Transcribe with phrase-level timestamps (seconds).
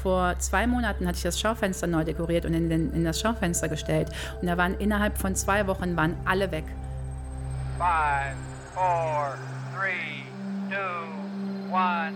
[0.00, 3.68] vor zwei Monaten hatte ich das Schaufenster neu dekoriert und in, den, in das Schaufenster
[3.68, 4.10] gestellt.
[4.40, 6.64] Und da waren innerhalb von zwei Wochen waren alle weg.
[7.78, 8.36] Five,
[8.74, 9.34] four,
[9.74, 10.24] three,
[10.70, 12.14] two, one.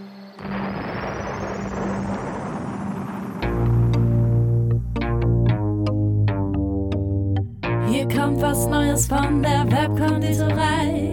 [7.88, 11.12] Hier kommt was Neues von der Webkonditorei.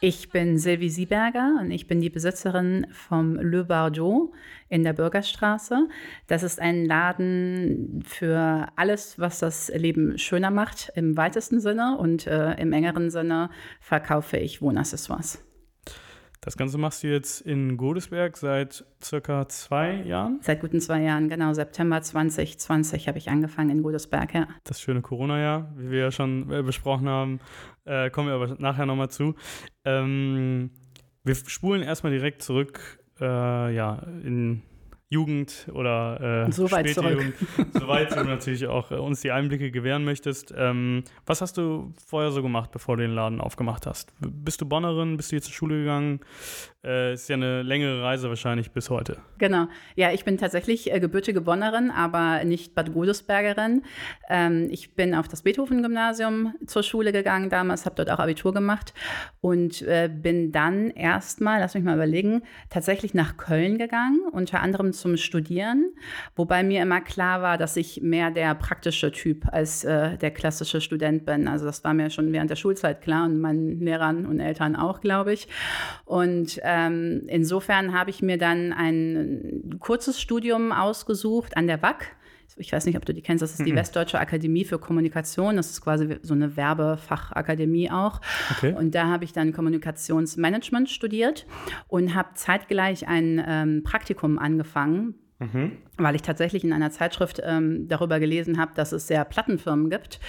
[0.00, 4.32] Ich bin Sylvie Sieberger und ich bin die Besitzerin vom Le Bardo
[4.68, 5.88] in der Bürgerstraße.
[6.28, 11.98] Das ist ein Laden für alles, was das Leben schöner macht, im weitesten Sinne.
[11.98, 15.47] Und äh, im engeren Sinne verkaufe ich Wohnaccessoires.
[16.48, 20.38] Das Ganze machst du jetzt in Godesberg seit circa zwei Jahren?
[20.40, 21.52] Seit guten zwei Jahren, genau.
[21.52, 24.48] September 2020 habe ich angefangen in Godesberg, ja.
[24.64, 27.40] Das schöne Corona-Jahr, wie wir ja schon äh, besprochen haben,
[27.84, 29.34] äh, kommen wir aber nachher nochmal zu.
[29.84, 30.70] Ähm,
[31.22, 33.26] wir spulen erstmal direkt zurück, äh,
[33.74, 34.62] ja, in
[35.10, 37.12] Jugend oder äh, so weit zurück.
[37.12, 37.34] Jugend,
[37.72, 40.52] soweit du natürlich auch äh, uns die Einblicke gewähren möchtest.
[40.54, 44.12] Ähm, was hast du vorher so gemacht, bevor du den Laden aufgemacht hast?
[44.20, 45.16] Bist du Bonnerin?
[45.16, 46.20] Bist du jetzt zur Schule gegangen?
[46.84, 49.16] Äh, ist ja eine längere Reise wahrscheinlich bis heute.
[49.38, 49.66] Genau.
[49.96, 53.82] Ja, ich bin tatsächlich äh, gebürtige Bonnerin, aber nicht Bad Godesbergerin.
[54.28, 58.92] Ähm, ich bin auf das Beethoven-Gymnasium zur Schule gegangen damals, habe dort auch Abitur gemacht
[59.40, 64.92] und äh, bin dann erstmal, lass mich mal überlegen, tatsächlich nach Köln gegangen, unter anderem
[65.00, 65.92] zum Studieren,
[66.36, 70.80] wobei mir immer klar war, dass ich mehr der praktische Typ als äh, der klassische
[70.80, 71.48] Student bin.
[71.48, 75.00] Also das war mir schon während der Schulzeit klar und meinen Lehrern und Eltern auch,
[75.00, 75.48] glaube ich.
[76.04, 82.17] Und ähm, insofern habe ich mir dann ein kurzes Studium ausgesucht an der WAC.
[82.56, 83.76] Ich weiß nicht, ob du die kennst, das ist die Mhm.
[83.76, 85.56] Westdeutsche Akademie für Kommunikation.
[85.56, 88.20] Das ist quasi so eine Werbefachakademie auch.
[88.56, 88.74] Okay.
[88.74, 91.46] Und da habe ich dann Kommunikationsmanagement studiert
[91.88, 95.72] und habe zeitgleich ein ähm, Praktikum angefangen Mhm.
[95.98, 100.20] Weil ich tatsächlich in einer Zeitschrift ähm, darüber gelesen habe, dass es sehr Plattenfirmen gibt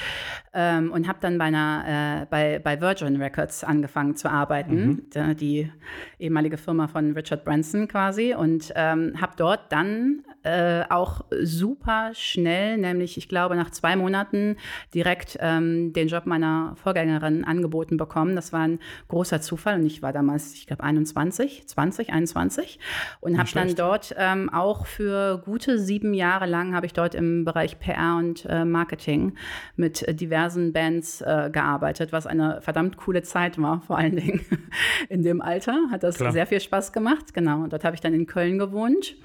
[0.53, 5.33] ähm, und habe dann bei, einer, äh, bei, bei Virgin Records angefangen zu arbeiten, Da-
[5.33, 5.71] die
[6.19, 12.77] ehemalige Firma von Richard Branson quasi und ähm, habe dort dann äh, auch super schnell,
[12.77, 14.55] nämlich ich glaube nach zwei Monaten
[14.93, 18.35] direkt ähm, den Job meiner Vorgängerin angeboten bekommen.
[18.35, 22.79] Das war ein großer Zufall und ich war damals, ich glaube 21, 20, 21
[23.19, 27.43] und habe dann dort ähm, auch für gute sieben Jahre lang habe ich dort im
[27.43, 29.33] Bereich PR und äh, Marketing
[29.75, 34.45] mit äh, diversen Bands äh, gearbeitet, was eine verdammt coole Zeit war, vor allen Dingen
[35.09, 35.89] in dem Alter.
[35.91, 36.31] Hat das Klar.
[36.31, 37.33] sehr viel Spaß gemacht.
[37.33, 37.61] Genau.
[37.61, 39.17] Und dort habe ich dann in Köln gewohnt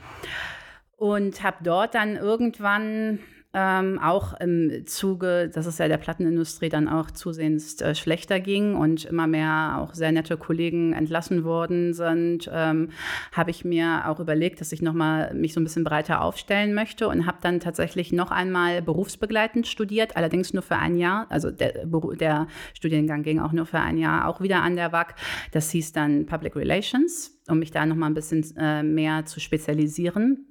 [0.97, 3.21] und habe dort dann irgendwann
[3.54, 8.75] ähm, auch im Zuge, dass es ja der Plattenindustrie dann auch zusehends äh, schlechter ging
[8.75, 12.91] und immer mehr auch sehr nette Kollegen entlassen worden sind, ähm,
[13.32, 16.75] habe ich mir auch überlegt, dass ich noch mal mich so ein bisschen breiter aufstellen
[16.75, 21.26] möchte und habe dann tatsächlich noch einmal berufsbegleitend studiert, allerdings nur für ein Jahr.
[21.31, 21.87] Also der,
[22.19, 25.14] der Studiengang ging auch nur für ein Jahr, auch wieder an der WAC.
[25.53, 29.38] Das hieß dann Public Relations, um mich da noch mal ein bisschen äh, mehr zu
[29.38, 30.48] spezialisieren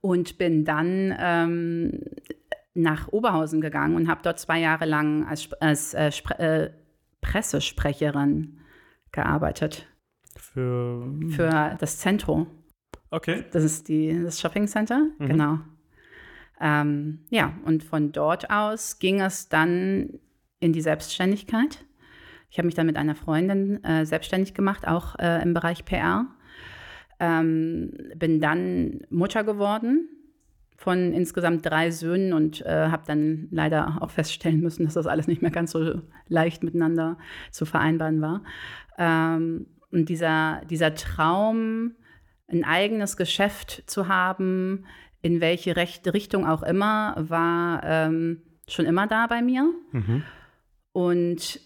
[0.00, 2.00] und bin dann ähm,
[2.74, 6.70] nach Oberhausen gegangen und habe dort zwei Jahre lang als, als äh, äh,
[7.20, 8.58] Pressesprecherin
[9.12, 9.86] gearbeitet
[10.36, 11.12] Für.
[11.28, 12.46] für das Zentro.
[13.10, 13.44] Okay.
[13.52, 15.26] Das ist die, das Shopping Center, Mhm.
[15.26, 15.58] genau.
[16.60, 20.20] Ähm, ja, und von dort aus ging es dann
[20.60, 21.84] in die Selbstständigkeit.
[22.50, 26.26] Ich habe mich dann mit einer Freundin äh, selbstständig gemacht, auch äh, im Bereich PR.
[27.22, 30.08] Ähm, bin dann Mutter geworden
[30.76, 35.28] von insgesamt drei Söhnen und äh, habe dann leider auch feststellen müssen, dass das alles
[35.28, 37.18] nicht mehr ganz so leicht miteinander
[37.52, 38.42] zu vereinbaren war.
[38.98, 41.92] Ähm, und dieser, dieser Traum,
[42.48, 44.84] ein eigenes Geschäft zu haben,
[45.20, 49.72] in welche Recht Richtung auch immer, war ähm, schon immer da bei mir.
[49.92, 50.24] Mhm.
[50.90, 51.60] Und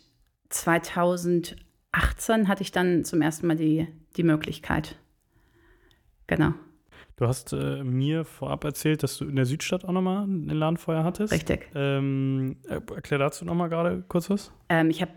[0.50, 4.96] 2018 hatte ich dann zum ersten Mal die, die Möglichkeit.
[6.26, 6.52] Genau,
[7.16, 10.76] Du hast äh, mir vorab erzählt, dass du in der Südstadt auch nochmal einen Laden
[10.76, 11.32] vorher hattest.
[11.32, 11.70] richtig.
[11.74, 14.52] Ähm, äh, erklär dazu nochmal gerade kurz was.
[14.68, 15.12] Ähm, ich habe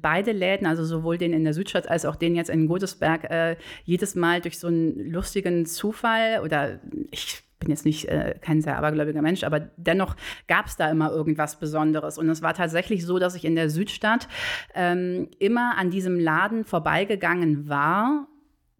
[0.00, 3.56] beide Läden, also sowohl den in der Südstadt als auch den jetzt in Godesberg, äh,
[3.84, 6.80] jedes Mal durch so einen lustigen Zufall oder
[7.12, 10.16] ich bin jetzt nicht äh, kein sehr abergläubiger Mensch, aber dennoch
[10.48, 12.18] gab es da immer irgendwas Besonderes.
[12.18, 14.26] Und es war tatsächlich so, dass ich in der Südstadt
[14.74, 18.26] ähm, immer an diesem Laden vorbeigegangen war,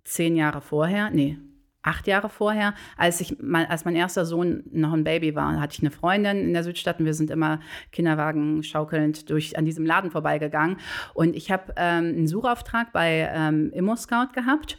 [0.03, 1.39] zehn Jahre vorher, nee,
[1.87, 5.81] acht Jahre vorher, als ich als mein erster Sohn noch ein Baby war, hatte ich
[5.81, 7.61] eine Freundin in der Südstadt und wir sind immer
[7.93, 10.79] Kinderwagen schaukelnd durch an diesem Laden vorbeigegangen.
[11.15, 14.77] Und ich habe ähm, einen Suchauftrag bei ähm, ImmoScout gehabt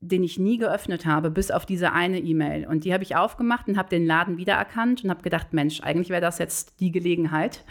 [0.00, 2.66] den ich nie geöffnet habe, bis auf diese eine E-Mail.
[2.66, 6.10] Und die habe ich aufgemacht und habe den Laden wiedererkannt und habe gedacht, Mensch, eigentlich
[6.10, 7.64] wäre das jetzt die Gelegenheit.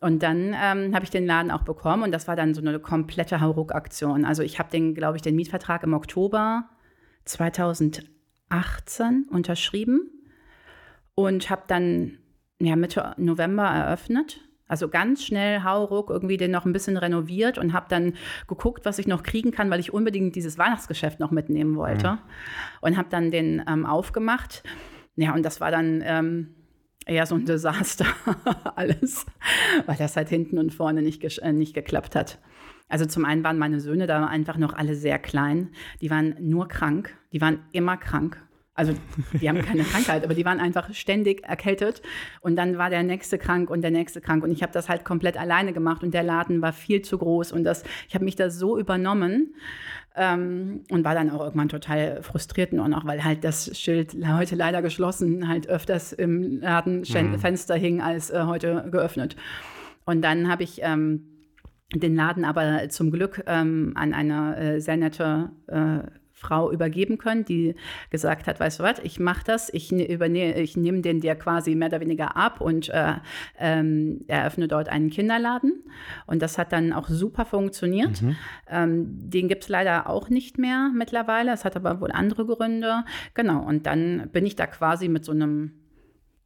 [0.00, 2.80] Und dann ähm, habe ich den Laden auch bekommen und das war dann so eine
[2.80, 4.24] komplette Hauruck-Aktion.
[4.24, 6.64] Also ich habe den, glaube ich, den Mietvertrag im Oktober
[7.24, 10.10] 2018 unterschrieben
[11.14, 12.18] und habe dann
[12.60, 14.40] ja, Mitte November eröffnet.
[14.68, 18.14] Also ganz schnell, hauruck, irgendwie den noch ein bisschen renoviert und habe dann
[18.48, 22.12] geguckt, was ich noch kriegen kann, weil ich unbedingt dieses Weihnachtsgeschäft noch mitnehmen wollte.
[22.12, 22.18] Mhm.
[22.80, 24.62] Und habe dann den ähm, aufgemacht.
[25.16, 26.54] Ja, und das war dann ähm,
[27.04, 28.06] eher so ein Desaster,
[28.76, 29.26] alles,
[29.84, 32.38] weil das halt hinten und vorne nicht, äh, nicht geklappt hat.
[32.92, 35.70] Also zum einen waren meine Söhne da einfach noch alle sehr klein.
[36.02, 37.16] Die waren nur krank.
[37.32, 38.36] Die waren immer krank.
[38.74, 38.92] Also
[39.32, 42.02] die haben keine Krankheit, aber die waren einfach ständig erkältet.
[42.42, 44.44] Und dann war der nächste krank und der nächste krank.
[44.44, 47.52] Und ich habe das halt komplett alleine gemacht und der Laden war viel zu groß.
[47.52, 49.54] Und das, ich habe mich da so übernommen
[50.14, 54.54] ähm, und war dann auch irgendwann total frustriert nur noch, weil halt das Schild heute
[54.54, 57.80] leider geschlossen halt öfters im Ladenfenster mhm.
[57.80, 59.34] hing als äh, heute geöffnet.
[60.04, 61.31] Und dann habe ich ähm,
[62.00, 66.00] den Laden aber zum Glück ähm, an eine äh, sehr nette äh,
[66.42, 67.76] Frau übergeben können, die
[68.10, 71.74] gesagt hat, weißt du was, ich mache das, ich, ne, ich nehme den dir quasi
[71.74, 73.14] mehr oder weniger ab und äh,
[73.58, 75.84] ähm, eröffne dort einen Kinderladen.
[76.26, 78.20] Und das hat dann auch super funktioniert.
[78.20, 78.36] Mhm.
[78.68, 81.52] Ähm, den gibt es leider auch nicht mehr mittlerweile.
[81.52, 83.04] Es hat aber wohl andere Gründe.
[83.34, 85.72] Genau, und dann bin ich da quasi mit so einem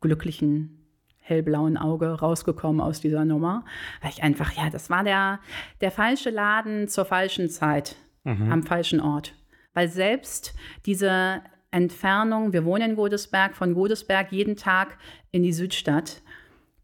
[0.03, 0.86] glücklichen
[1.27, 3.65] hellblauen Auge rausgekommen aus dieser Nummer.
[4.01, 5.41] Weil ich einfach, ja, das war der,
[5.81, 8.53] der falsche Laden zur falschen Zeit, mhm.
[8.53, 9.35] am falschen Ort.
[9.75, 10.55] Weil selbst
[10.87, 14.97] diese Entfernung, wir wohnen in Godesberg, von Godesberg jeden Tag
[15.33, 16.23] in die Südstadt,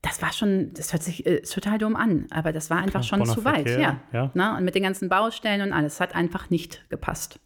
[0.03, 3.25] das war schon, das hört sich äh, total dumm an, aber das war einfach schon
[3.25, 4.01] zu weit, ja.
[4.13, 4.31] ja.
[4.35, 7.39] Na, und mit den ganzen Baustellen und alles, hat einfach nicht gepasst.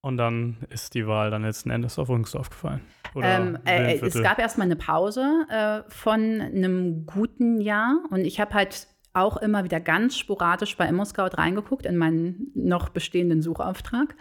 [0.00, 2.82] Und dann ist die Wahl dann letzten Endes auf Rüngsdorf gefallen.
[3.16, 8.54] Ähm, äh, es gab erstmal eine Pause äh, von einem guten Jahr und ich habe
[8.54, 14.14] halt auch immer wieder ganz sporadisch bei ImmoScout reingeguckt in meinen noch bestehenden Suchauftrag.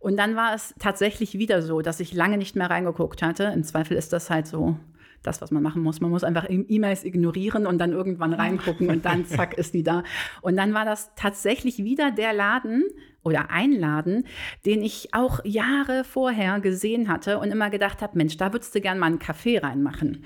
[0.00, 3.44] Und dann war es tatsächlich wieder so, dass ich lange nicht mehr reingeguckt hatte.
[3.44, 4.76] Im Zweifel ist das halt so
[5.22, 6.00] das, was man machen muss.
[6.00, 10.02] Man muss einfach E-Mails ignorieren und dann irgendwann reingucken und dann zack ist die da.
[10.40, 12.84] Und dann war das tatsächlich wieder der Laden
[13.22, 14.24] oder ein Laden,
[14.66, 18.80] den ich auch Jahre vorher gesehen hatte und immer gedacht habe, Mensch, da würdest du
[18.80, 20.24] gern mal einen Kaffee reinmachen.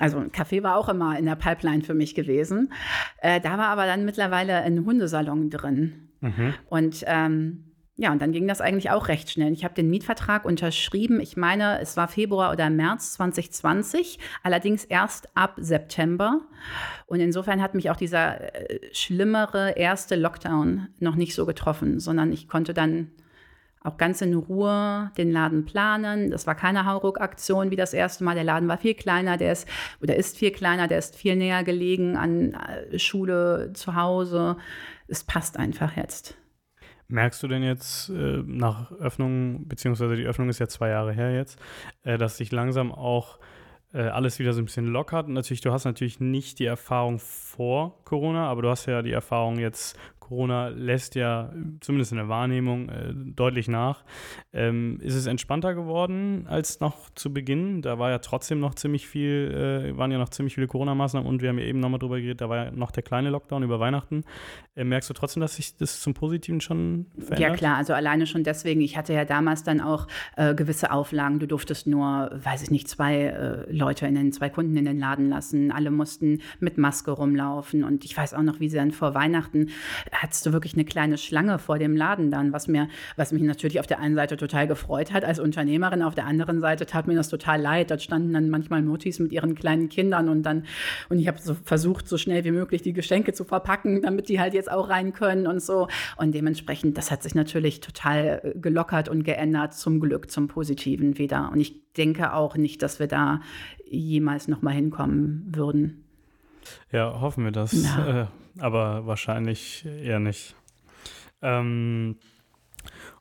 [0.00, 2.72] Also ein Kaffee war auch immer in der Pipeline für mich gewesen.
[3.20, 6.10] Äh, da war aber dann mittlerweile ein Hundesalon drin.
[6.20, 6.54] Mhm.
[6.68, 7.64] Und ähm,
[8.00, 9.52] ja, und dann ging das eigentlich auch recht schnell.
[9.52, 11.18] Ich habe den Mietvertrag unterschrieben.
[11.18, 16.42] Ich meine, es war Februar oder März 2020, allerdings erst ab September.
[17.06, 22.32] Und insofern hat mich auch dieser äh, schlimmere erste Lockdown noch nicht so getroffen, sondern
[22.32, 23.10] ich konnte dann
[23.82, 26.30] auch ganz in Ruhe den Laden planen.
[26.30, 28.36] Das war keine Hauruck-Aktion wie das erste Mal.
[28.36, 29.66] Der Laden war viel kleiner, der ist
[30.00, 34.56] oder ist viel kleiner, der ist viel näher gelegen an äh, Schule, zu Hause.
[35.08, 36.36] Es passt einfach jetzt.
[37.08, 41.34] Merkst du denn jetzt äh, nach Öffnung, beziehungsweise die Öffnung ist ja zwei Jahre her
[41.34, 41.58] jetzt,
[42.02, 43.38] äh, dass sich langsam auch
[43.92, 45.28] alles wieder so ein bisschen lockert?
[45.28, 49.12] Und natürlich, du hast natürlich nicht die Erfahrung vor Corona, aber du hast ja die
[49.12, 54.04] Erfahrung jetzt Corona lässt ja zumindest in der Wahrnehmung äh, deutlich nach.
[54.52, 57.80] Ähm, ist es entspannter geworden als noch zu Beginn?
[57.80, 61.40] Da war ja trotzdem noch ziemlich viel, äh, waren ja noch ziemlich viele Corona-Maßnahmen und
[61.40, 63.80] wir haben ja eben nochmal drüber geredet, da war ja noch der kleine Lockdown über
[63.80, 64.22] Weihnachten.
[64.76, 67.40] Äh, merkst du trotzdem, dass sich das zum Positiven schon verändert?
[67.40, 68.82] Ja klar, also alleine schon deswegen.
[68.82, 71.38] Ich hatte ja damals dann auch äh, gewisse Auflagen.
[71.38, 74.98] Du durftest nur, weiß ich nicht, zwei äh, Leute in den, zwei Kunden in den
[74.98, 75.72] Laden lassen.
[75.72, 79.68] Alle mussten mit Maske rumlaufen und ich weiß auch noch, wie sie dann vor Weihnachten
[80.12, 83.80] hattest du wirklich eine kleine Schlange vor dem Laden dann, was mir, was mich natürlich
[83.80, 87.14] auf der einen Seite total gefreut hat als Unternehmerin, auf der anderen Seite tat mir
[87.14, 87.90] das total leid.
[87.90, 90.64] Dort standen dann manchmal Mutis mit ihren kleinen Kindern und dann,
[91.08, 94.40] und ich habe so versucht, so schnell wie möglich die Geschenke zu verpacken, damit die
[94.40, 95.88] halt jetzt auch rein können und so.
[96.16, 101.18] Und dementsprechend, das hat sich natürlich total äh, gelockert und geändert, zum Glück, zum Positiven
[101.18, 101.50] wieder.
[101.52, 103.40] Und ich denke auch nicht, dass wir da
[103.90, 106.04] jemals nochmal hinkommen würden.
[106.92, 107.72] Ja, hoffen wir das.
[107.74, 108.26] Äh,
[108.58, 110.54] aber wahrscheinlich eher nicht.
[111.42, 112.16] Ähm,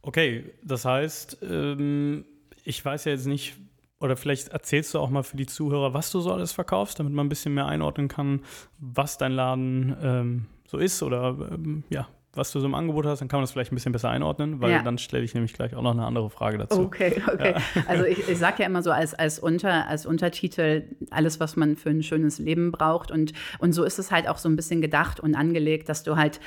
[0.01, 2.25] okay, das heißt, ähm,
[2.63, 3.55] ich weiß ja jetzt nicht,
[3.99, 7.13] oder vielleicht erzählst du auch mal für die Zuhörer, was du so alles verkaufst, damit
[7.13, 8.41] man ein bisschen mehr einordnen kann,
[8.79, 13.19] was dein Laden ähm, so ist oder ähm, ja, was du so im Angebot hast,
[13.19, 14.83] dann kann man das vielleicht ein bisschen besser einordnen, weil Ja.
[14.83, 16.81] dann stelle ich nämlich gleich auch noch eine andere Frage dazu.
[16.81, 17.55] Okay, okay.
[17.87, 21.75] Also ich, ich sage ja immer so als, als, Unter, als Untertitel alles, was man
[21.75, 23.09] für ein schönes Leben braucht.
[23.11, 26.15] Und, und so ist es halt auch so ein bisschen gedacht und angelegt, dass du
[26.15, 26.39] halt,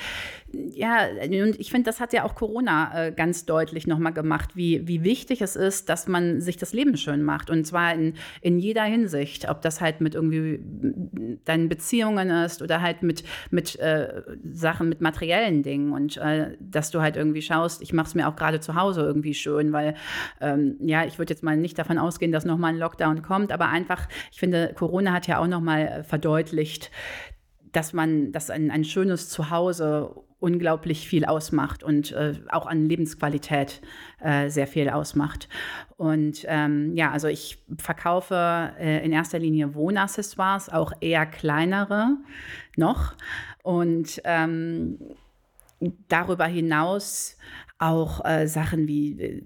[0.53, 4.87] ja, und ich finde, das hat ja auch Corona äh, ganz deutlich nochmal gemacht, wie,
[4.87, 7.51] wie wichtig es ist, dass man sich das Leben schön macht.
[7.51, 10.61] Und zwar in, in jeder Hinsicht, ob das halt mit irgendwie
[11.45, 14.23] deinen Beziehungen ist oder halt mit, mit äh,
[14.53, 15.70] Sachen, mit materiellen Dingen.
[15.93, 19.03] Und äh, dass du halt irgendwie schaust, ich mache es mir auch gerade zu Hause
[19.03, 19.95] irgendwie schön, weil
[20.41, 23.69] ähm, ja, ich würde jetzt mal nicht davon ausgehen, dass nochmal ein Lockdown kommt, aber
[23.69, 26.91] einfach, ich finde, Corona hat ja auch nochmal verdeutlicht,
[27.73, 33.81] dass man, dass ein, ein schönes Zuhause unglaublich viel ausmacht und äh, auch an Lebensqualität
[34.21, 35.49] äh, sehr viel ausmacht.
[35.97, 42.17] Und ähm, ja, also ich verkaufe äh, in erster Linie Wohnaccessoires, auch eher kleinere
[42.77, 43.15] noch.
[43.63, 44.99] Und ähm,
[46.09, 47.37] darüber hinaus
[47.79, 49.43] auch äh, Sachen wie äh,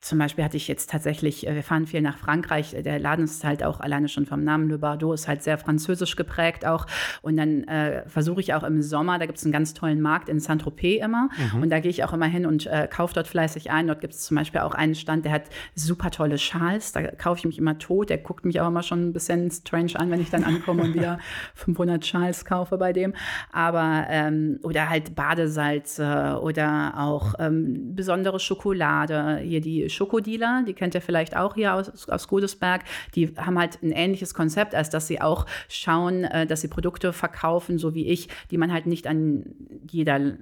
[0.00, 3.42] zum Beispiel hatte ich jetzt tatsächlich, äh, wir fahren viel nach Frankreich, der Laden ist
[3.42, 6.86] halt auch alleine schon vom Namen Le Bardo, ist halt sehr französisch geprägt auch.
[7.20, 10.28] Und dann äh, versuche ich auch im Sommer, da gibt es einen ganz tollen Markt
[10.28, 11.28] in Saint-Tropez immer.
[11.60, 13.88] Und da gehe ich auch immer hin und äh, kaufe dort fleißig ein.
[13.88, 16.92] Dort gibt es zum Beispiel auch einen Stand, der hat super tolle Schals.
[16.92, 18.10] Da kaufe ich mich immer tot.
[18.10, 20.94] Der guckt mich auch immer schon ein bisschen strange an, wenn ich dann ankomme und
[20.94, 21.18] wieder
[21.54, 23.14] 500 Schals kaufe bei dem.
[23.52, 29.38] Aber, ähm, oder halt Badesalze oder auch ähm, besondere Schokolade.
[29.38, 32.84] Hier die Schokodealer, die kennt ihr vielleicht auch hier aus, aus Godesberg.
[33.14, 37.12] Die haben halt ein ähnliches Konzept, als dass sie auch schauen, äh, dass sie Produkte
[37.12, 39.44] verkaufen, so wie ich, die man halt nicht an
[39.90, 40.36] jeder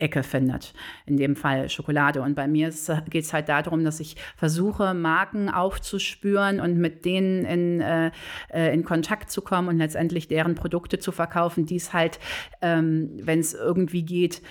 [0.00, 0.72] Ecke findet.
[1.06, 2.22] In dem Fall Schokolade.
[2.22, 2.72] Und bei mir
[3.10, 8.10] geht es halt darum, dass ich versuche, Marken aufzuspüren und mit denen in, äh,
[8.52, 12.18] äh, in Kontakt zu kommen und letztendlich deren Produkte zu verkaufen, die es halt,
[12.62, 14.42] ähm, wenn es irgendwie geht,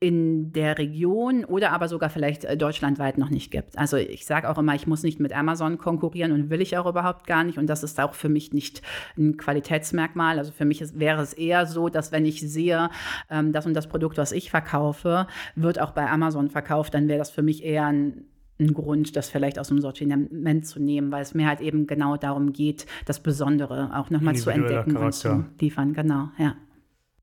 [0.00, 3.76] in der Region oder aber sogar vielleicht äh, deutschlandweit noch nicht gibt.
[3.76, 6.86] Also ich sage auch immer, ich muss nicht mit Amazon konkurrieren und will ich auch
[6.86, 7.58] überhaupt gar nicht.
[7.58, 8.80] Und das ist auch für mich nicht
[9.16, 10.38] ein Qualitätsmerkmal.
[10.38, 12.90] Also für mich ist, wäre es eher so, dass wenn ich sehe,
[13.28, 15.26] ähm, das und das Produkt, was ich verkaufe,
[15.56, 18.24] wird auch bei Amazon verkauft, dann wäre das für mich eher ein
[18.60, 22.16] ein Grund, das vielleicht aus dem Sortiment zu nehmen, weil es mir halt eben genau
[22.16, 25.50] darum geht, das Besondere auch nochmal zu entdecken und zu Charakter.
[25.60, 25.92] liefern.
[25.92, 26.56] Genau, ja.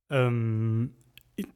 [0.09, 0.91] Ähm,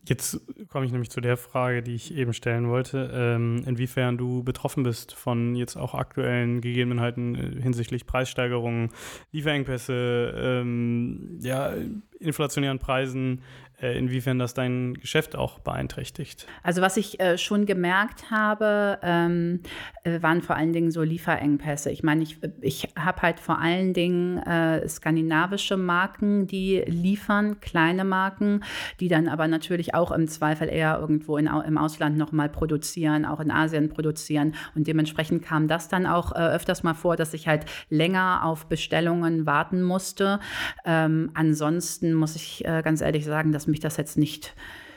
[0.06, 4.44] jetzt komme ich nämlich zu der Frage, die ich eben stellen wollte, ähm, inwiefern du
[4.44, 8.90] betroffen bist von jetzt auch aktuellen Gegebenheiten äh, hinsichtlich Preissteigerungen,
[9.32, 11.74] Lieferengpässe, ähm, ja,
[12.20, 13.42] inflationären Preisen,
[13.82, 16.48] inwiefern das dein Geschäft auch beeinträchtigt.
[16.64, 19.62] Also was ich äh, schon gemerkt habe, ähm,
[20.04, 21.90] äh, waren vor allen Dingen so Lieferengpässe.
[21.92, 28.04] Ich meine, ich, ich habe halt vor allen Dingen äh, skandinavische Marken, die liefern, kleine
[28.04, 28.64] Marken,
[29.00, 33.40] die dann aber natürlich auch im Zweifel eher irgendwo in, im Ausland nochmal produzieren, auch
[33.40, 34.56] in Asien produzieren.
[34.76, 38.66] Und dementsprechend kam das dann auch äh, öfters mal vor, dass ich halt länger auf
[38.66, 40.40] Bestellungen warten musste.
[40.86, 44.56] Ähm, ansonsten muss ich äh, ganz ehrlich sagen, dass mich das jetzt nicht,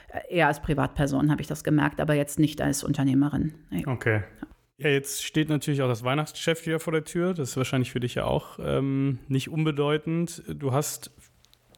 [0.08, 3.54] äh, eher als Privatperson habe ich das gemerkt, aber jetzt nicht als Unternehmerin.
[3.70, 3.84] Nee.
[3.86, 4.22] Okay.
[4.78, 7.34] Ja, jetzt steht natürlich auch das Weihnachtsgeschäft wieder vor der Tür.
[7.34, 10.42] Das ist wahrscheinlich für dich ja auch ähm, nicht unbedeutend.
[10.48, 11.12] Du hast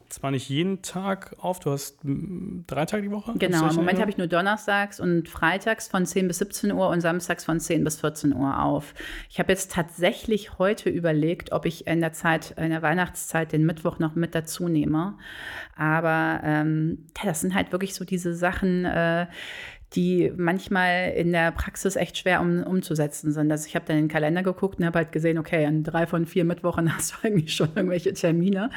[0.09, 3.35] zwar nicht jeden Tag auf, du hast mm, drei Tage die Woche?
[3.37, 7.01] Genau, im Moment habe ich nur donnerstags und freitags von 10 bis 17 Uhr und
[7.01, 8.95] samstags von 10 bis 14 Uhr auf.
[9.29, 13.67] Ich habe jetzt tatsächlich heute überlegt, ob ich in der Zeit, in der Weihnachtszeit den
[13.67, 15.17] Mittwoch noch mit dazu nehme.
[15.77, 19.27] Aber ähm, das sind halt wirklich so diese Sachen, äh,
[19.95, 23.51] die manchmal in der Praxis echt schwer um, umzusetzen sind.
[23.51, 26.07] Also ich habe dann in den Kalender geguckt und habe halt gesehen, okay, an drei
[26.07, 28.71] von vier Mittwochen hast du eigentlich schon irgendwelche Termine.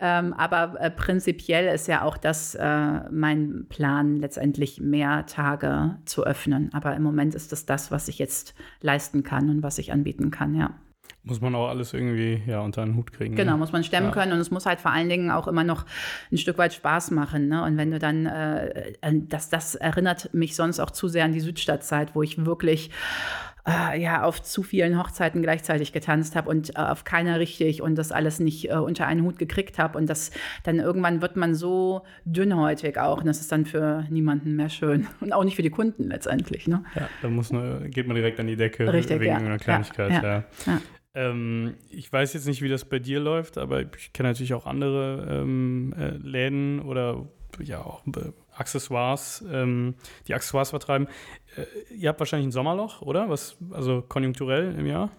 [0.00, 6.24] Ähm, aber äh, prinzipiell ist ja auch das äh, mein Plan, letztendlich mehr Tage zu
[6.24, 6.70] öffnen.
[6.72, 10.30] Aber im Moment ist das das, was ich jetzt leisten kann und was ich anbieten
[10.30, 10.74] kann, ja.
[11.24, 13.36] Muss man auch alles irgendwie ja, unter einen Hut kriegen.
[13.36, 13.58] Genau, ne?
[13.58, 14.12] muss man stemmen Ja.
[14.12, 15.86] können und es muss halt vor allen Dingen auch immer noch
[16.30, 17.48] ein Stück weit Spaß machen.
[17.48, 17.62] Ne?
[17.62, 18.92] Und wenn du dann, äh,
[19.28, 22.90] das, das erinnert mich sonst auch zu sehr an die Südstadtzeit, wo ich wirklich
[23.66, 27.94] äh, ja, auf zu vielen Hochzeiten gleichzeitig getanzt habe und äh, auf keiner richtig und
[27.96, 29.98] das alles nicht äh, unter einen Hut gekriegt habe.
[29.98, 30.32] Und das
[30.64, 33.18] dann irgendwann wird man so dünnhäutig auch.
[33.18, 35.06] Und das ist dann für niemanden mehr schön.
[35.20, 36.66] Und auch nicht für die Kunden letztendlich.
[36.66, 36.84] Ne?
[36.94, 39.38] Ja, da muss nur, geht man direkt an die Decke Richtig, wegen ja.
[39.38, 40.10] einer Kleinigkeit.
[40.10, 40.80] Ja, ja, ja.
[41.14, 44.66] Ähm, ich weiß jetzt nicht, wie das bei dir läuft, aber ich kenne natürlich auch
[44.66, 47.26] andere ähm, äh, Läden oder
[47.60, 49.94] ja auch äh, Accessoires, ähm,
[50.26, 51.08] die Accessoires vertreiben.
[51.56, 53.28] Äh, ihr habt wahrscheinlich ein Sommerloch, oder?
[53.28, 55.10] Was, also konjunkturell im Jahr?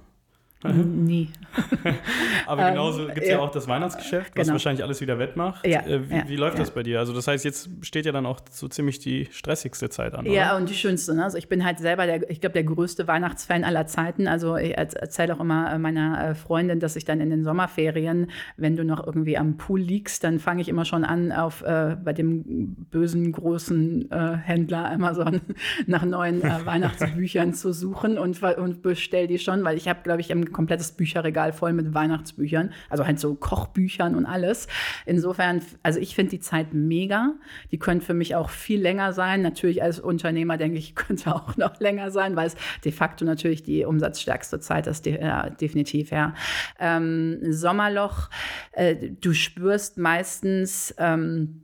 [0.64, 1.30] Nie.
[2.48, 3.36] Aber genauso Ähm, gibt es ja.
[3.36, 3.42] ja.
[3.42, 4.54] auch das Weihnachtsgeschäft, was Genau.
[4.54, 5.66] wahrscheinlich alles wieder wettmacht.
[5.68, 6.64] Ja, Äh, wie, ja, wie läuft ja.
[6.64, 7.00] das bei dir?
[7.00, 10.50] Also das heißt, jetzt steht ja dann auch so ziemlich die stressigste Zeit an, Ja,
[10.52, 10.58] oder?
[10.58, 11.14] und die schönste.
[11.16, 11.24] Ne?
[11.24, 14.28] Also ich bin halt selber, der, ich glaube, der größte Weihnachtsfan aller Zeiten.
[14.28, 17.44] Also ich erz- erzähle auch immer äh, meiner äh, Freundin, dass ich dann in den
[17.44, 21.62] Sommerferien, wenn du noch irgendwie am Pool liegst, dann fange ich immer schon an, auf
[21.64, 25.42] äh, bei dem bösen großen äh, Händler Amazon
[25.88, 30.32] nach neuen Weihnachtsbüchern zu suchen und, und bestell die schon, weil ich habe, glaube ich,
[30.32, 34.68] ein komplettes Bücherregal voll mit Weihnachtsbüchern, also halt so Kochbüchern und alles.
[35.06, 37.34] Insofern, also ich finde die Zeit mega.
[37.72, 39.42] Die könnte für mich auch viel länger sein.
[39.42, 42.56] Natürlich als Unternehmer denke ich, könnte auch noch länger sein, weil es
[42.86, 46.34] de facto natürlich die umsatzstärkste Zeit ist, ja, definitiv, ja.
[46.80, 48.30] Ähm, Sommerloch,
[48.72, 51.64] äh, du spürst meistens, ähm,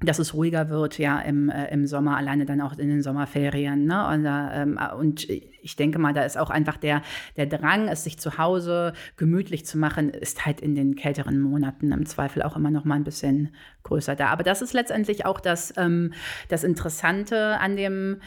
[0.00, 3.86] dass es ruhiger wird, ja, im, äh, im Sommer, alleine dann auch in den Sommerferien.
[3.86, 4.06] Ne?
[4.06, 7.02] Und, äh, ähm, und ich denke mal, da ist auch einfach der,
[7.36, 11.90] der Drang, es sich zu Hause gemütlich zu machen, ist halt in den kälteren Monaten
[11.90, 13.50] im Zweifel auch immer noch mal ein bisschen
[13.82, 14.28] größer da.
[14.28, 16.12] Aber das ist letztendlich auch das, ähm,
[16.48, 18.18] das Interessante an dem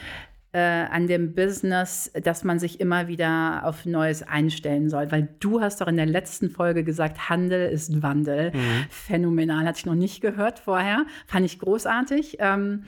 [0.52, 5.10] äh, an dem Business, dass man sich immer wieder auf Neues einstellen soll.
[5.10, 8.52] Weil du hast doch in der letzten Folge gesagt, Handel ist Wandel.
[8.90, 11.06] Phänomenal, hatte ich noch nicht gehört vorher.
[11.26, 12.36] Fand ich großartig.
[12.40, 12.84] Ähm,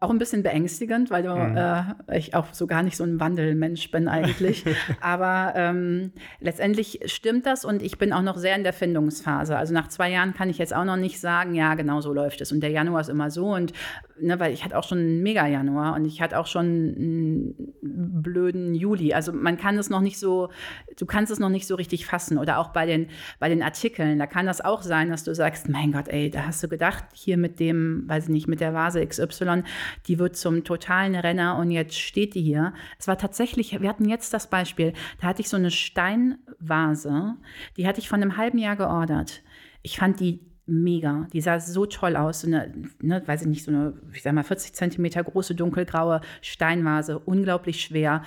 [0.00, 3.90] auch ein bisschen beängstigend, weil du, äh, ich auch so gar nicht so ein Wandelmensch
[3.90, 4.64] bin eigentlich.
[5.00, 9.56] Aber ähm, letztendlich stimmt das und ich bin auch noch sehr in der Findungsphase.
[9.56, 12.40] Also nach zwei Jahren kann ich jetzt auch noch nicht sagen, ja, genau so läuft
[12.40, 12.52] es.
[12.52, 13.72] Und der Januar ist immer so und
[14.18, 19.12] ne, weil ich hatte auch schon einen Mega-Januar und ich hatte auch schon blöden Juli.
[19.12, 20.50] Also man kann es noch nicht so,
[20.96, 22.38] du kannst es noch nicht so richtig fassen.
[22.38, 25.68] Oder auch bei den, bei den Artikeln, da kann das auch sein, dass du sagst,
[25.68, 28.74] mein Gott, ey, da hast du gedacht, hier mit dem, weiß ich nicht, mit der
[28.74, 29.64] Vase XY,
[30.06, 32.72] die wird zum totalen Renner und jetzt steht die hier.
[32.98, 37.34] Es war tatsächlich, wir hatten jetzt das Beispiel, da hatte ich so eine Steinvase,
[37.76, 39.42] die hatte ich von einem halben Jahr geordert.
[39.82, 41.26] Ich fand die mega.
[41.32, 42.40] Die sah so toll aus.
[42.40, 46.20] So eine, ne, weiß ich nicht, so eine, ich sag mal, 40 Zentimeter große, dunkelgraue
[46.40, 48.22] Steinvase, unglaublich schwer,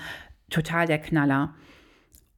[0.49, 1.53] total der Knaller.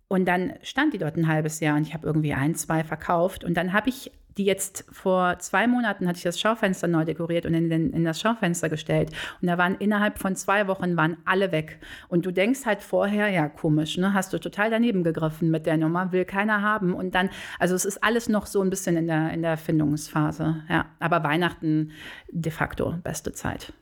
[0.07, 3.43] Und dann stand die dort ein halbes Jahr und ich habe irgendwie ein, zwei verkauft.
[3.43, 7.45] Und dann habe ich die jetzt vor zwei Monaten hatte ich das Schaufenster neu dekoriert
[7.45, 9.12] und in, den, in das Schaufenster gestellt.
[9.41, 11.80] Und da waren innerhalb von zwei Wochen waren alle weg.
[12.08, 14.13] Und du denkst halt vorher, ja, komisch, ne?
[14.13, 16.93] Hast du total daneben gegriffen mit der Nummer, will keiner haben.
[16.93, 20.63] Und dann, also es ist alles noch so ein bisschen in der, in der Findungsphase.
[20.69, 20.86] Ja.
[21.00, 21.91] Aber Weihnachten
[22.32, 23.73] de facto beste Zeit.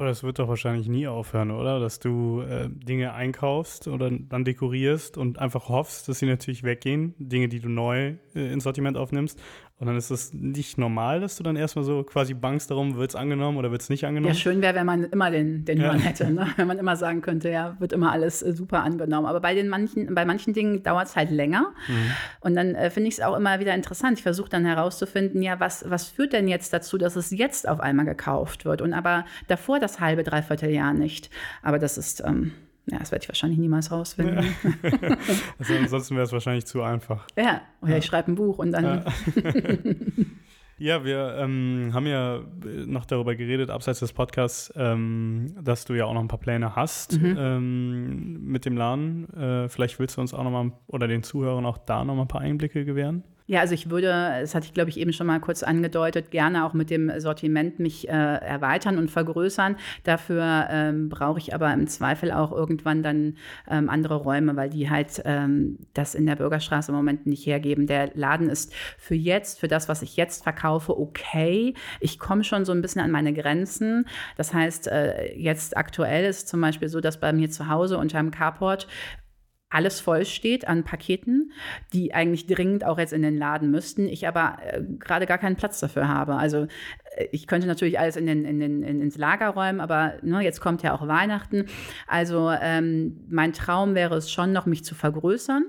[0.00, 1.78] Aber das wird doch wahrscheinlich nie aufhören, oder?
[1.78, 7.14] Dass du äh, Dinge einkaufst oder dann dekorierst und einfach hoffst, dass sie natürlich weggehen.
[7.18, 9.38] Dinge, die du neu äh, ins Sortiment aufnimmst.
[9.80, 13.12] Und dann ist es nicht normal, dass du dann erstmal so quasi bangst darum, wird
[13.12, 14.34] es angenommen oder wird es nicht angenommen?
[14.34, 15.84] Ja, schön wäre, wenn man immer den, den Ja.
[15.86, 16.48] Hören hätte, ne?
[16.56, 19.26] wenn man immer sagen könnte, ja, wird immer alles äh, super angenommen.
[19.26, 21.72] Aber bei den manchen, bei manchen Dingen dauert es halt länger.
[22.40, 24.18] Und dann äh, finde ich es auch immer wieder interessant.
[24.18, 27.80] Ich versuche dann herauszufinden, ja, was, was führt denn jetzt dazu, dass es jetzt auf
[27.80, 31.30] einmal gekauft wird und aber davor das halbe, dreiviertel Jahr nicht.
[31.62, 32.52] Aber das ist, ähm,
[32.90, 34.44] ja, das werde ich wahrscheinlich niemals rausfinden.
[35.58, 37.26] Also ansonsten wäre es wahrscheinlich zu einfach.
[37.36, 39.04] Ja, oder ich schreibe ein Buch und dann.
[40.82, 45.92] Ja, wir ähm, haben ja äh, noch darüber geredet, abseits des Podcasts, ähm, dass du
[45.92, 47.36] ja auch noch ein paar Pläne hast Mhm.
[47.38, 49.28] ähm, mit dem Laden.
[49.34, 52.22] Äh, vielleicht willst du uns auch noch mal oder den Zuhörern auch da noch mal
[52.22, 53.24] ein paar Einblicke gewähren.
[53.50, 56.64] Ja, also ich würde, das hatte ich glaube ich eben schon mal kurz angedeutet, gerne
[56.64, 59.74] auch mit dem Sortiment mich äh, erweitern und vergrößern.
[60.04, 63.34] Dafür ähm, brauche ich aber im Zweifel auch irgendwann dann
[63.68, 67.88] ähm, andere Räume, weil die halt ähm, das in der Bürgerstraße im Moment nicht hergeben.
[67.88, 71.74] Der Laden ist für jetzt, für das, was ich jetzt verkaufe, okay.
[71.98, 74.06] Ich komme schon so ein bisschen an meine Grenzen.
[74.36, 78.30] Das heißt, äh, jetzt aktuell ist zum Beispiel so, dass bei mir zu Hause unterm
[78.30, 78.86] Carport
[79.70, 81.52] alles voll steht an Paketen,
[81.92, 85.56] die eigentlich dringend auch jetzt in den Laden müssten, ich aber äh, gerade gar keinen
[85.56, 86.34] Platz dafür habe.
[86.34, 86.66] Also
[87.16, 90.40] äh, ich könnte natürlich alles in den, in den, in, ins Lager räumen, aber ne,
[90.40, 91.66] jetzt kommt ja auch Weihnachten.
[92.08, 95.64] Also ähm, mein Traum wäre es schon noch, mich zu vergrößern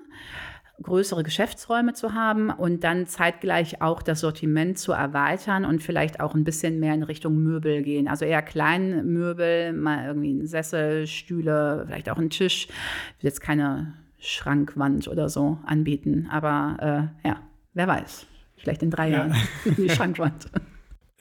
[0.83, 6.35] größere Geschäftsräume zu haben und dann zeitgleich auch das Sortiment zu erweitern und vielleicht auch
[6.35, 8.07] ein bisschen mehr in Richtung Möbel gehen.
[8.07, 12.67] Also eher kleine Möbel, mal irgendwie ein Sessel, Stühle, vielleicht auch ein Tisch.
[13.17, 17.37] Ich will jetzt keine Schrankwand oder so anbieten, aber äh, ja,
[17.73, 18.25] wer weiß.
[18.57, 19.17] Vielleicht in drei Ja.
[19.27, 19.35] Jahren
[19.77, 20.47] die Schrankwand.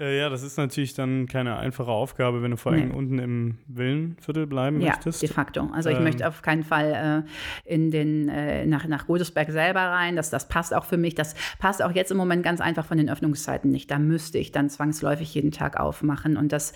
[0.00, 2.94] Äh, ja, das ist natürlich dann keine einfache Aufgabe, wenn du vor allem Nee.
[2.94, 5.20] unten im Villenviertel bleiben Ja, möchtest.
[5.22, 5.68] de facto.
[5.72, 6.04] Also ich Ähm.
[6.04, 7.24] möchte auf keinen Fall
[7.66, 10.16] äh, in den, äh, nach, nach Godesberg selber rein.
[10.16, 11.14] Das, das passt auch für mich.
[11.14, 13.90] Das passt auch jetzt im Moment ganz einfach von den Öffnungszeiten nicht.
[13.90, 16.36] Da müsste ich dann zwangsläufig jeden Tag aufmachen.
[16.38, 16.72] Und das,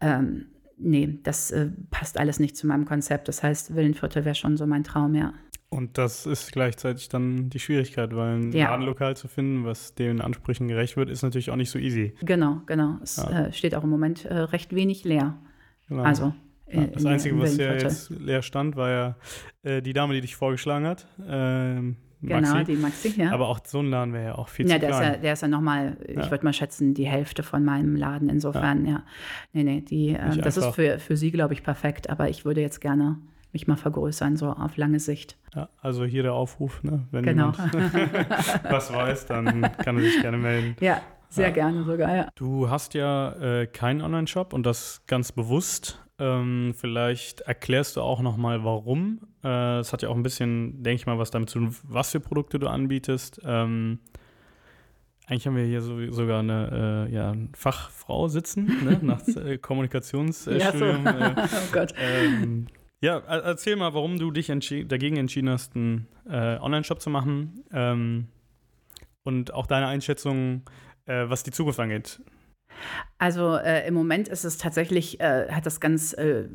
[0.00, 3.28] ähm, nee, das äh, passt alles nicht zu meinem Konzept.
[3.28, 5.32] Das heißt, Villenviertel wäre schon so mein Traum, ja.
[5.68, 8.70] Und das ist gleichzeitig dann die Schwierigkeit, weil ein Ja.
[8.70, 12.14] Ladenlokal zu finden, was den Ansprüchen gerecht wird, ist natürlich auch nicht so easy.
[12.22, 12.98] Genau, genau.
[13.02, 13.46] Es Ja.
[13.46, 15.36] äh, steht auch im Moment äh, recht wenig leer.
[15.88, 16.02] Genau.
[16.04, 16.32] Also.
[16.70, 19.16] Ja, äh, das in- Einzige, was ja jetzt leer stand, war ja
[19.64, 21.06] äh, die Dame, die dich vorgeschlagen hat.
[21.26, 22.64] Ähm, Genau, Maxi.
[22.72, 23.30] die Maxi, ja.
[23.30, 25.22] Aber auch so ein Laden wäre ja auch viel Ja, zu der ist ja, klein.
[25.22, 26.30] der ist ja nochmal, ich Ja.
[26.30, 28.30] würde mal schätzen, die Hälfte von meinem Laden.
[28.30, 29.04] Insofern, ja.
[29.52, 32.08] Nee, nee, die, äh, das ist für, für sie, glaube ich, perfekt.
[32.08, 33.18] Aber ich würde jetzt gerne
[33.52, 35.36] mich mal vergrößern, so auf lange Sicht.
[35.54, 37.06] Ja, also hier der Aufruf, ne?
[37.10, 37.52] wenn Genau.
[38.70, 40.76] was weiß, dann kann er sich gerne melden.
[40.80, 41.54] Ja, sehr Ja.
[41.54, 42.28] gerne sogar, ja.
[42.34, 46.02] Du hast ja äh, keinen Online-Shop und das ganz bewusst.
[46.18, 49.20] Ähm, vielleicht erklärst du auch nochmal, warum.
[49.44, 52.10] Äh, Es hat ja auch ein bisschen, denke ich mal, was damit zu tun, was
[52.12, 53.40] für Produkte du anbietest.
[53.44, 53.98] Ähm,
[55.26, 58.98] eigentlich haben wir hier so, sogar eine äh, ja, Fachfrau sitzen, ne?
[59.02, 60.60] nach äh, Kommunikationsstudium.
[60.60, 60.84] Ja, so.
[60.84, 61.92] äh, oh Gott.
[61.98, 62.66] ähm,
[63.02, 67.10] ja, er- erzähl mal, warum du dich entschi dagegen entschieden hast, einen äh, Online-Shop zu
[67.10, 68.28] machen ähm,
[69.24, 70.62] und auch deine Einschätzung,
[71.06, 72.20] äh, was die Zukunft angeht.
[73.18, 76.48] Also äh, im Moment ist es tatsächlich, äh, hat das ganz äh,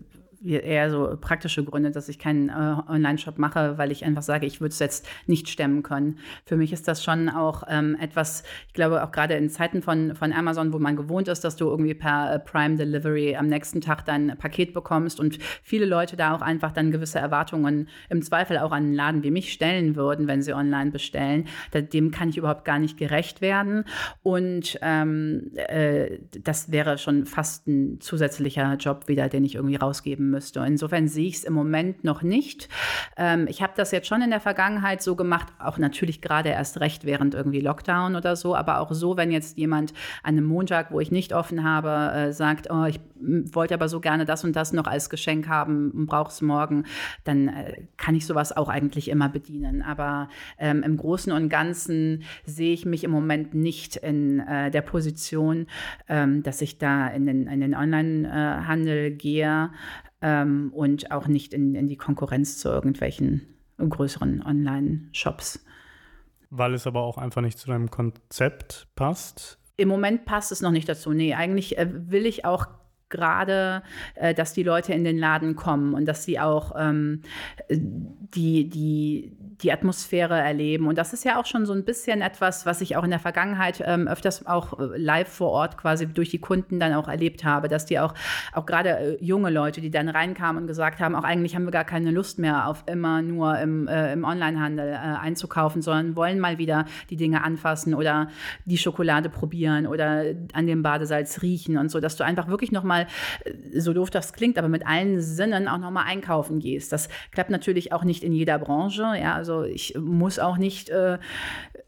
[0.44, 4.62] eher so praktische Gründe, dass ich keinen äh, Online-Shop mache, weil ich einfach sage, ich
[4.62, 6.20] würde es jetzt nicht stemmen können.
[6.46, 10.16] Für mich ist das schon auch ähm, etwas, ich glaube auch gerade in Zeiten von,
[10.16, 13.82] von Amazon, wo man gewohnt ist, dass du irgendwie per äh, Prime Delivery am nächsten
[13.82, 18.58] Tag dein Paket bekommst und viele Leute da auch einfach dann gewisse Erwartungen im Zweifel
[18.58, 21.48] auch an einen Laden wie mich stellen würden, wenn sie online bestellen.
[21.74, 23.84] Dem kann ich überhaupt gar nicht gerecht werden.
[24.24, 30.31] Und ähm, äh, das wäre schon fast ein zusätzlicher Job wieder, den ich irgendwie rausgeben
[30.32, 30.62] müsste.
[30.62, 32.70] Insofern sehe ich es im Moment noch nicht.
[33.18, 36.80] Ähm, ich habe das jetzt schon in der Vergangenheit so gemacht, auch natürlich gerade erst
[36.80, 40.92] recht während irgendwie Lockdown oder so, aber auch so, wenn jetzt jemand an einem Montag,
[40.92, 44.56] wo ich nicht offen habe, äh, sagt, oh, ich wollte aber so gerne das und
[44.56, 46.86] das noch als Geschenk haben, brauche es morgen,
[47.24, 49.82] dann äh, kann ich sowas auch eigentlich immer bedienen.
[49.82, 54.82] Aber ähm, im Großen und Ganzen sehe ich mich im Moment nicht in äh, der
[54.82, 55.68] Position,
[56.08, 59.72] ähm, dass ich da in den, in den Online-Handel gehe
[60.22, 63.42] ähm, und auch nicht in, in die Konkurrenz zu irgendwelchen
[63.78, 65.64] größeren Online-Shops.
[66.50, 69.58] Weil es aber auch einfach nicht zu deinem Konzept passt.
[69.78, 71.12] Im Moment passt es noch nicht dazu.
[71.14, 72.68] Nee, eigentlich äh, will ich auch
[73.12, 73.84] gerade,
[74.16, 77.22] äh, dass die Leute in den Laden kommen und dass sie auch ähm,
[77.70, 80.88] die, die, die Atmosphäre erleben.
[80.88, 83.20] Und das ist ja auch schon so ein bisschen etwas, was ich auch in der
[83.20, 87.44] Vergangenheit ähm, öfters auch äh, live vor Ort quasi durch die Kunden dann auch erlebt
[87.44, 88.14] habe, dass die auch,
[88.54, 91.72] auch gerade äh, junge Leute, die dann reinkamen und gesagt haben, auch eigentlich haben wir
[91.72, 96.40] gar keine Lust mehr auf immer nur im, äh, im Onlinehandel äh, einzukaufen, sondern wollen
[96.40, 98.30] mal wieder die Dinge anfassen oder
[98.66, 103.08] die Schokolade probieren oder an dem Badesalz riechen und so, dass du einfach wirklich nochmal,
[103.76, 106.92] so doof das klingt, aber mit allen Sinnen auch nochmal einkaufen gehst.
[106.92, 109.04] Das klappt natürlich auch nicht in jeder Branche.
[109.22, 111.18] Ja, also ich muss auch nicht äh,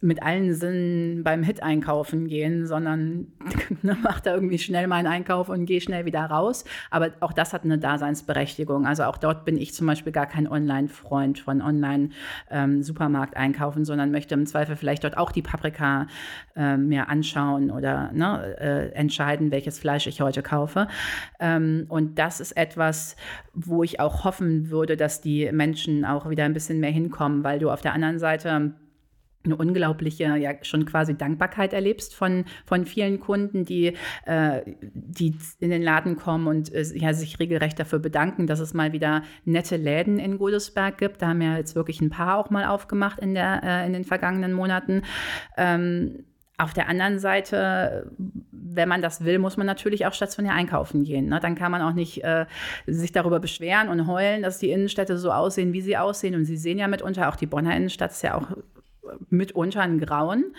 [0.04, 3.28] mit allen Sinnen beim Hit einkaufen gehen, sondern
[3.82, 6.65] ne, mach da irgendwie schnell meinen Einkauf und gehe schnell wieder raus.
[6.91, 8.86] Aber auch das hat eine Daseinsberechtigung.
[8.86, 14.36] Also auch dort bin ich zum Beispiel gar kein Online-Freund von Online-Supermarkt einkaufen, sondern möchte
[14.36, 16.08] im Zweifel vielleicht dort auch die Paprika
[16.56, 20.88] äh, mir anschauen oder ne, äh, entscheiden, welches Fleisch ich heute kaufe.
[21.39, 23.15] Ähm, und das ist etwas,
[23.54, 27.53] wo ich auch hoffen würde, dass die Menschen auch wieder ein bisschen mehr hinkommen, weil
[27.60, 28.74] du auf der anderen Seite
[29.46, 33.94] eine unglaubliche, ja schon quasi Dankbarkeit erlebst von, von vielen Kunden, die,
[34.26, 34.62] äh,
[34.94, 38.94] die in den Laden kommen und äh, ja, sich regelrecht dafür bedanken, dass es mal
[38.94, 41.22] wieder nette Läden in Godesberg gibt.
[41.22, 44.06] Da haben ja jetzt wirklich ein paar auch mal aufgemacht in, der, äh, in den
[44.06, 45.02] vergangenen Monaten.
[45.58, 46.26] Ähm,
[46.58, 48.12] auf der anderen Seite,
[48.76, 51.28] wenn man das will, muss man natürlich auch stationär einkaufen gehen.
[51.28, 51.40] Ne?
[51.40, 52.46] Dann kann man auch nicht äh,
[52.88, 56.36] sich darüber beschweren und heulen, dass die Innenstädte so aussehen, wie sie aussehen.
[56.36, 58.48] Und Sie sehen ja mitunter, auch die Bonner Innenstadt ist ja auch
[59.30, 60.54] mitunter ein Grauen.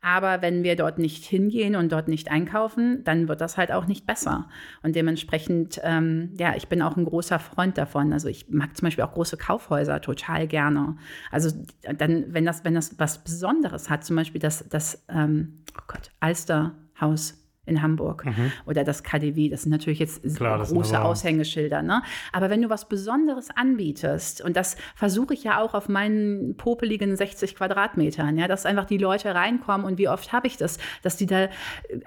[0.00, 3.86] Aber wenn wir dort nicht hingehen und dort nicht einkaufen, dann wird das halt auch
[3.86, 4.48] nicht besser.
[4.82, 8.12] Und dementsprechend, ähm, ja, ich bin auch ein großer Freund davon.
[8.12, 10.96] Also ich mag zum Beispiel auch große Kaufhäuser total gerne.
[11.30, 11.50] Also
[11.82, 16.10] dann, wenn das, wenn das was Besonderes hat, zum Beispiel das, das ähm, oh Gott,
[16.20, 18.24] Alsterhaus in Hamburg
[18.66, 19.48] oder das KDW.
[19.50, 20.34] Das sind natürlich jetzt Mhm.
[20.34, 21.82] Klar, große Aushängeschilder.
[21.82, 22.02] Ne?
[22.32, 27.14] Aber wenn du was Besonderes anbietest, und das versuche ich ja auch auf meinen popeligen
[27.16, 31.16] 60 Quadratmetern, ja, dass einfach die Leute reinkommen und wie oft habe ich das, dass
[31.16, 31.48] die da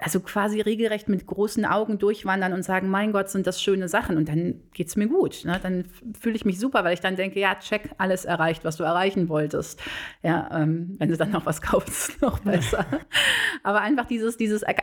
[0.00, 4.16] also quasi regelrecht mit großen Augen durchwandern und sagen, mein Gott, sind das schöne Sachen
[4.16, 5.44] und dann geht es mir gut.
[5.44, 5.58] Ne?
[5.62, 5.84] Dann
[6.18, 9.28] fühle ich mich super, weil ich dann denke, ja, check, alles erreicht, was du erreichen
[9.28, 9.80] wolltest.
[10.22, 12.84] Ja, ähm, wenn du dann noch was kaufst, noch besser.
[13.62, 14.74] Aber einfach dieses, dieses E-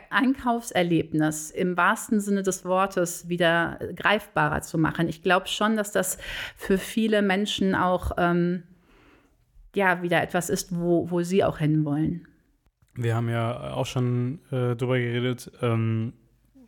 [0.62, 5.08] Einkaufserlebnis im wahrsten Sinne des Wortes wieder greifbarer zu machen.
[5.08, 6.18] Ich glaube schon, dass das
[6.56, 8.64] für viele Menschen auch ähm,
[9.76, 12.28] ja, wieder etwas ist, wo, wo sie auch hinwollen.
[12.94, 16.14] Wir haben ja auch schon äh, drüber geredet, ähm,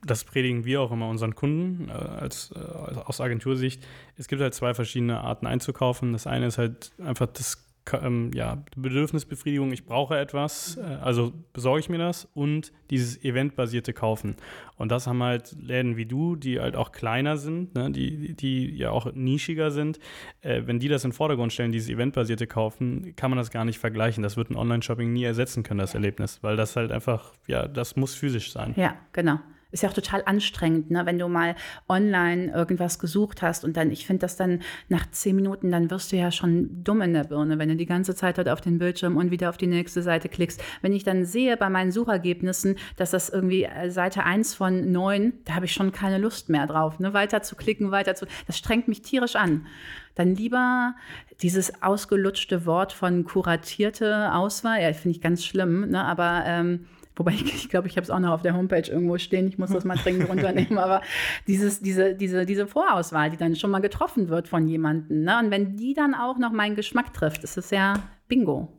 [0.06, 3.86] das predigen wir auch immer unseren Kunden äh, als, äh, aus Agentursicht.
[4.18, 6.12] Es gibt halt zwei verschiedene Arten einzukaufen.
[6.12, 11.80] Das eine ist halt einfach das ähm, ja, Bedürfnisbefriedigung, ich brauche etwas, äh, also besorge
[11.82, 14.36] ich mir das und dieses eventbasierte Kaufen.
[14.78, 18.76] Und das haben halt Läden wie du, die halt auch kleiner sind, ne, die, die
[18.76, 20.00] ja auch nischiger sind.
[20.42, 23.66] Äh, wenn die das in den Vordergrund stellen, dieses eventbasierte Kaufen, kann man das gar
[23.66, 24.24] nicht vergleichen.
[24.24, 27.96] Das wird ein Online-Shopping nie ersetzen können, das Erlebnis, weil das halt einfach, ja, das
[27.96, 28.74] muss physisch sein.
[28.78, 29.40] Ja, genau.
[29.74, 31.06] Ist ja auch total anstrengend, ne?
[31.08, 31.56] wenn du mal
[31.90, 36.12] online irgendwas gesucht hast und dann, ich finde das dann nach zehn Minuten, dann wirst
[36.12, 38.78] du ja schon dumm in der Birne, wenn du die ganze Zeit dort auf den
[38.78, 40.64] Bildschirm und wieder auf die nächste Seite klickst.
[40.84, 45.34] Wenn ich dann sehe bei meinen Suchergebnissen, dass das irgendwie äh, Seite 1 von 9,
[45.46, 47.14] da habe ich schon keine Lust mehr drauf, ne?
[47.14, 49.66] weiter zu klicken, weiter zu, das strengt mich tierisch an.
[50.14, 50.94] Dann lieber
[51.42, 56.04] dieses ausgelutschte Wort von kuratierte Auswahl, ja, finde ich ganz schlimm, ne?
[56.04, 59.18] aber ähm, Wobei ich, ich glaube, ich habe es auch noch auf der Homepage irgendwo
[59.18, 59.48] stehen.
[59.48, 60.78] Ich muss das mal dringend runternehmen.
[60.78, 61.02] Aber
[61.48, 65.24] dieses, diese, diese, diese Vorauswahl, die dann schon mal getroffen wird von jemandem.
[65.24, 65.40] Ne?
[65.40, 67.94] Und wenn die dann auch noch meinen Geschmack trifft, ist es ja
[68.28, 68.72] Bingo.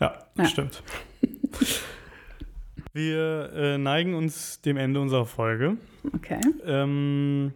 [0.00, 0.44] Ja, Ja.
[0.46, 0.82] stimmt.
[2.92, 5.76] Wir äh, neigen uns dem Ende unserer Folge.
[6.14, 6.40] Okay.
[6.64, 7.52] Ähm,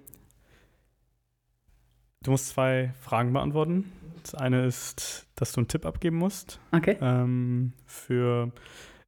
[2.22, 3.90] du musst zwei Fragen beantworten.
[4.22, 6.96] Das eine ist, dass du einen Tipp abgeben musst Okay.
[7.00, 8.52] ähm, für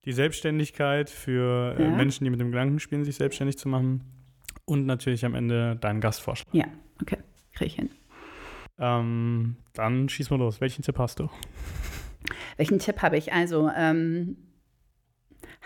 [0.07, 1.91] die Selbstständigkeit, für äh, Ja.
[1.91, 4.03] Menschen, die mit dem Gedanken spielen, sich selbstständig zu machen.
[4.65, 6.53] Und natürlich am Ende deinen Gastvorschlag.
[6.53, 6.65] Ja,
[7.01, 7.19] okay.
[7.53, 7.91] Kriege ich hin.
[8.79, 10.61] Ähm, dann schieß mal los.
[10.61, 11.29] Welchen Tipp hast du?
[12.57, 13.33] Welchen Tipp habe ich?
[13.33, 14.37] Also, ähm,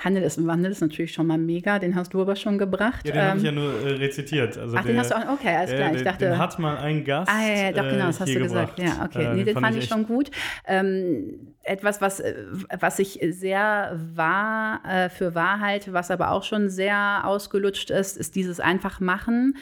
[0.02, 1.78] Handel ist im Wandel ist natürlich schon mal mega.
[1.78, 3.06] Den hast du aber schon gebracht.
[3.06, 4.56] Ja, den habe ich ja Ähm, nur äh, rezitiert.
[4.58, 5.32] Also Ach, den der- hast du auch.
[5.34, 5.90] Okay, alles klar.
[5.90, 6.24] Ich den- dachte.
[6.26, 7.30] Den hat mal ein Gast.
[7.30, 8.76] Ah, ja, ja, doch, genau, äh, das hast du gesagt.
[8.76, 8.96] gebracht.
[8.98, 9.24] Ja, okay.
[9.24, 10.30] Äh, nee, den fand ich echt- schon gut.
[10.66, 12.34] Ähm, etwas, was, äh,
[12.80, 18.16] was ich sehr wahr äh, für wahr halte, was aber auch schon sehr ausgelutscht ist,
[18.16, 19.56] ist dieses einfach machen.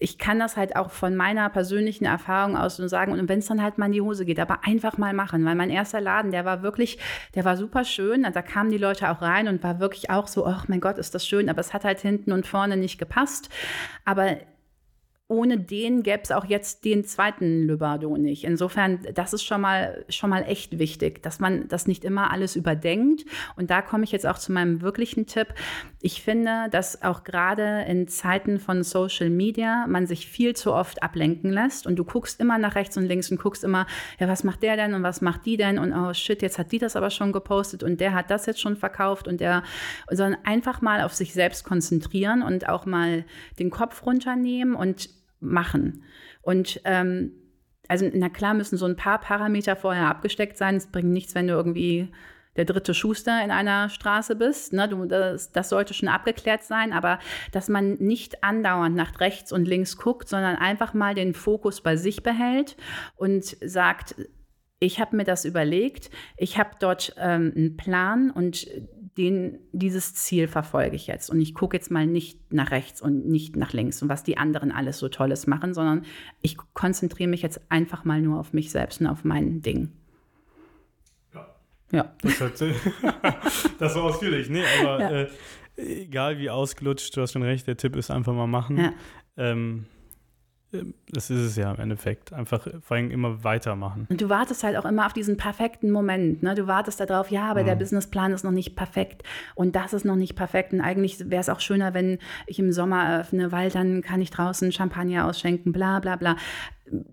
[0.00, 3.46] Ich kann das halt auch von meiner persönlichen Erfahrung aus nur sagen, und wenn es
[3.46, 6.32] dann halt mal in die Hose geht, aber einfach mal machen, weil mein erster Laden,
[6.32, 6.98] der war wirklich,
[7.34, 8.26] der war super schön.
[8.32, 11.14] Da kamen die Leute auch rein und war wirklich auch so, ach mein Gott, ist
[11.14, 13.48] das schön, aber es hat halt hinten und vorne nicht gepasst.
[14.04, 14.36] Aber
[15.30, 18.42] ohne den gäbe es auch jetzt den zweiten Lübardo nicht.
[18.42, 22.56] Insofern, das ist schon mal, schon mal echt wichtig, dass man das nicht immer alles
[22.56, 23.24] überdenkt.
[23.54, 25.54] Und da komme ich jetzt auch zu meinem wirklichen Tipp.
[26.00, 31.00] Ich finde, dass auch gerade in Zeiten von Social Media man sich viel zu oft
[31.00, 33.86] ablenken lässt und du guckst immer nach rechts und links und guckst immer,
[34.18, 36.72] ja, was macht der denn und was macht die denn und oh shit, jetzt hat
[36.72, 39.62] die das aber schon gepostet und der hat das jetzt schon verkauft und der,
[40.10, 43.24] sondern einfach mal auf sich selbst konzentrieren und auch mal
[43.60, 46.04] den Kopf runternehmen und machen.
[46.42, 47.32] Und ähm,
[47.88, 50.76] also na klar müssen so ein paar Parameter vorher abgesteckt sein.
[50.76, 52.08] Es bringt nichts, wenn du irgendwie
[52.56, 54.72] der dritte Schuster in einer Straße bist.
[54.72, 54.88] Ne?
[54.88, 57.18] Du, das, das sollte schon abgeklärt sein, aber
[57.52, 61.96] dass man nicht andauernd nach rechts und links guckt, sondern einfach mal den Fokus bei
[61.96, 62.76] sich behält
[63.16, 64.14] und sagt,
[64.78, 68.66] ich habe mir das überlegt, ich habe dort ähm, einen Plan und
[69.20, 71.28] den, dieses Ziel verfolge ich jetzt.
[71.30, 74.38] Und ich gucke jetzt mal nicht nach rechts und nicht nach links und was die
[74.38, 76.04] anderen alles so Tolles machen, sondern
[76.42, 79.92] ich konzentriere mich jetzt einfach mal nur auf mich selbst und auf mein Ding.
[81.92, 82.14] Ja.
[82.22, 82.52] Das, hat,
[83.78, 84.48] das war ausführlich.
[84.48, 85.10] Nee, aber Ja.
[85.22, 85.28] äh,
[85.76, 88.78] egal wie ausgelutscht, du hast schon recht, der Tipp ist einfach mal machen.
[88.78, 88.92] Ja.
[89.36, 89.86] Ähm,
[90.72, 92.32] das ist es ja im Endeffekt.
[92.32, 94.06] Einfach vor allem immer weitermachen.
[94.08, 96.42] Und du wartest halt auch immer auf diesen perfekten Moment.
[96.42, 96.54] Ne?
[96.54, 100.16] Du wartest darauf, ja, aber der Businessplan ist noch nicht perfekt und das ist noch
[100.16, 100.72] nicht perfekt.
[100.72, 104.30] Und eigentlich wäre es auch schöner, wenn ich im Sommer eröffne, weil dann kann ich
[104.30, 106.36] draußen Champagner ausschenken, bla bla bla.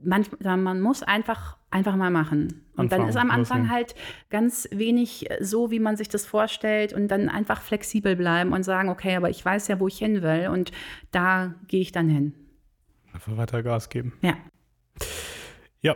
[0.04, 2.66] Manchmal, man muss einfach, einfach mal machen.
[2.76, 3.96] Und dann ist am Anfang halt
[4.30, 8.90] ganz wenig so, wie man sich das vorstellt und dann einfach flexibel bleiben und sagen,
[8.90, 10.72] okay, aber ich weiß ja, wo ich hin will und
[11.12, 12.34] da gehe ich dann hin.
[13.18, 14.14] Einfach weiter Gas geben.
[14.22, 14.36] Ja,
[15.82, 15.96] Ja,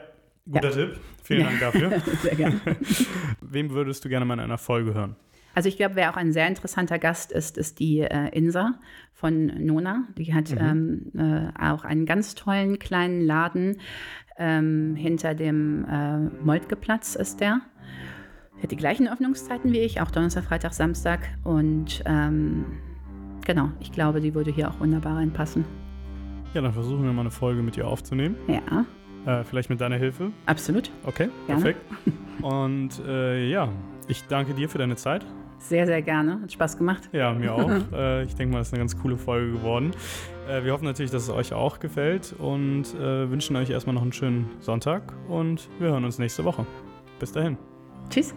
[0.50, 1.00] guter Tipp.
[1.24, 1.48] Vielen Ja.
[1.50, 2.00] Dank dafür.
[2.24, 2.60] sehr gerne.
[3.42, 5.16] Wem würdest du gerne mal in einer Folge hören?
[5.54, 8.80] Also ich glaube, wer auch ein sehr interessanter Gast ist, ist die äh, Insa
[9.14, 10.08] von Nona.
[10.18, 13.78] Die hat ähm, äh, auch einen ganz tollen kleinen Laden
[14.40, 17.62] ähm, hinter dem äh, Moltkeplatz ist der.
[18.64, 21.20] Hat die gleichen Öffnungszeiten wie ich, auch Donnerstag, Freitag, Samstag.
[21.44, 22.66] Und ähm,
[23.46, 25.66] genau, ich glaube, die würde hier auch wunderbar reinpassen.
[26.54, 28.36] Ja, dann versuchen wir mal eine Folge mit dir aufzunehmen.
[28.48, 28.86] Ja,
[29.26, 30.32] Äh, vielleicht mit deiner Hilfe.
[30.48, 30.92] absolut.
[31.06, 31.62] Okay, Gerne.
[31.62, 31.80] perfekt.
[32.42, 33.70] Und äh, ja,
[34.08, 35.26] ich danke dir für deine Zeit.
[35.60, 36.42] Sehr, sehr gerne.
[36.42, 37.08] Hat Spaß gemacht.
[37.12, 37.70] Ja, mir auch.
[37.94, 39.92] äh, ich denke mal, es ist eine ganz coole Folge geworden.
[40.50, 44.02] Äh, wir hoffen natürlich, dass es euch auch gefällt und äh, wünschen euch erstmal noch
[44.02, 46.66] einen schönen Sonntag und wir hören uns nächste Woche.
[47.20, 47.58] Bis dahin.
[48.10, 48.34] Tschüss.